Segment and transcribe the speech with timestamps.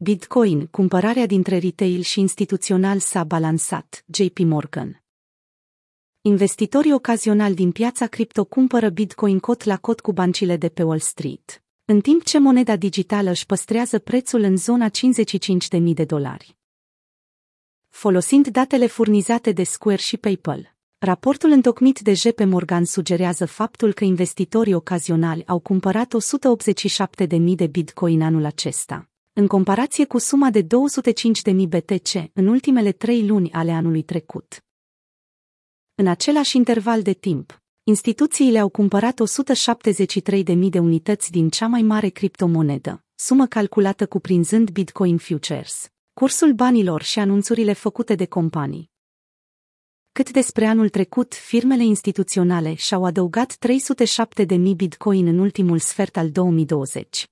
[0.00, 5.02] Bitcoin, cumpărarea dintre retail și instituțional s-a balansat, JP Morgan.
[6.20, 10.98] Investitorii ocazionali din piața cripto cumpără Bitcoin cot la cot cu bancile de pe Wall
[10.98, 16.56] Street, în timp ce moneda digitală își păstrează prețul în zona 55.000 de dolari.
[17.88, 24.04] Folosind datele furnizate de Square și PayPal, raportul întocmit de JP Morgan sugerează faptul că
[24.04, 26.14] investitorii ocazionali au cumpărat
[27.28, 29.07] 187.000 de Bitcoin anul acesta
[29.38, 30.66] în comparație cu suma de 205.000
[31.68, 34.64] BTC în ultimele trei luni ale anului trecut.
[35.94, 39.20] În același interval de timp, instituțiile au cumpărat
[40.54, 47.02] 173.000 de unități din cea mai mare criptomonedă, sumă calculată cuprinzând Bitcoin Futures, cursul banilor
[47.02, 48.90] și anunțurile făcute de companii.
[50.12, 53.56] Cât despre anul trecut, firmele instituționale și-au adăugat
[54.46, 57.28] 307.000 Bitcoin în ultimul sfert al 2020.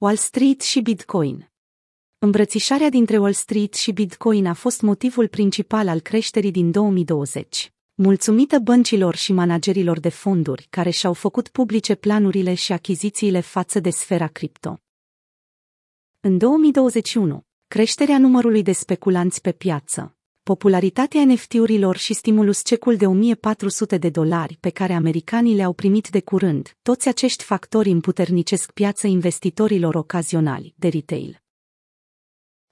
[0.00, 1.50] Wall Street și Bitcoin
[2.18, 7.72] Îmbrățișarea dintre Wall Street și Bitcoin a fost motivul principal al creșterii din 2020.
[7.94, 13.90] Mulțumită băncilor și managerilor de fonduri care și-au făcut publice planurile și achizițiile față de
[13.90, 14.80] sfera cripto.
[16.20, 20.17] În 2021, creșterea numărului de speculanți pe piață,
[20.52, 26.20] popularitatea NFT-urilor și stimulus cecul de 1400 de dolari pe care americanii le-au primit de
[26.20, 31.42] curând, toți acești factori împuternicesc piața investitorilor ocazionali de retail.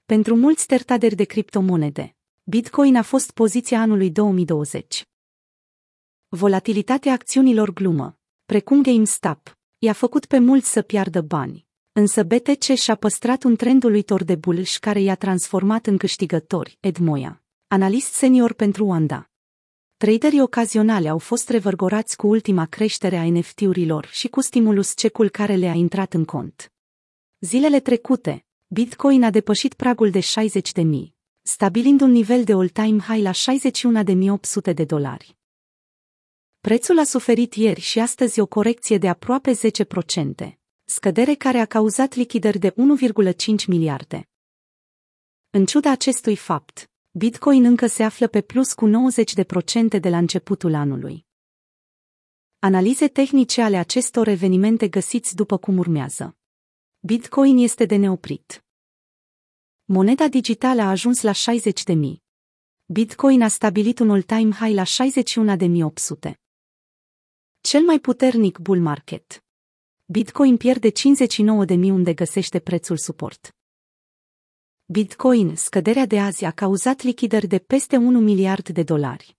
[0.05, 5.03] Pentru mulți tertaderi de criptomonede, Bitcoin a fost poziția anului 2020.
[6.27, 12.95] Volatilitatea acțiunilor glumă, precum GameStop, i-a făcut pe mulți să piardă bani, însă BTC și-a
[12.95, 18.53] păstrat un trend uluitor de bullish care i-a transformat în câștigători, Ed Moya analist senior
[18.53, 19.29] pentru Wanda.
[19.97, 25.55] Traderii ocazionale au fost revărgorați cu ultima creștere a NFT-urilor și cu stimulus cecul care
[25.55, 26.73] le-a intrat în cont.
[27.39, 32.99] Zilele trecute, Bitcoin a depășit pragul de 60 de mii, stabilind un nivel de all-time
[32.99, 35.37] high la 61.800 de dolari.
[36.59, 42.13] Prețul a suferit ieri și astăzi o corecție de aproape 10%, scădere care a cauzat
[42.13, 44.29] lichidări de 1,5 miliarde.
[45.49, 50.73] În ciuda acestui fapt, Bitcoin încă se află pe plus cu 90% de la începutul
[50.73, 51.25] anului.
[52.59, 56.37] Analize tehnice ale acestor evenimente găsiți după cum urmează.
[56.99, 58.65] Bitcoin este de neoprit.
[59.85, 62.23] Moneda digitală a ajuns la 60 de mii.
[62.85, 66.33] Bitcoin a stabilit un all-time high la 61.800.
[67.61, 69.43] Cel mai puternic bull market.
[70.05, 70.95] Bitcoin pierde 59.000
[71.67, 73.56] unde găsește prețul suport.
[74.89, 79.36] Bitcoin, scăderea de azi a cauzat lichidări de peste 1 miliard de dolari.